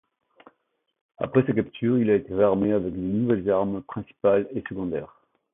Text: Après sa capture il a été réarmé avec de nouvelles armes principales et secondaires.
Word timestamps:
Après 1.19 1.45
sa 1.45 1.53
capture 1.53 1.99
il 1.99 2.09
a 2.09 2.15
été 2.15 2.33
réarmé 2.33 2.71
avec 2.73 2.91
de 2.91 2.97
nouvelles 2.99 3.47
armes 3.51 3.83
principales 3.83 4.47
et 4.49 4.63
secondaires. 4.67 5.21